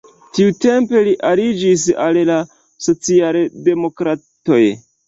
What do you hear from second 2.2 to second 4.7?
la socialdemokratoj.